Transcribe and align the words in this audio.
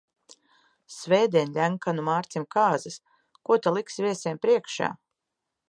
Svētdien 0.93 1.51
Ļenkanu 1.57 2.07
Mārcim 2.07 2.49
kāzas, 2.57 2.99
ko 3.49 3.61
ta 3.67 3.77
liks 3.79 4.01
viesiem 4.07 4.45
priekšā? 4.47 4.93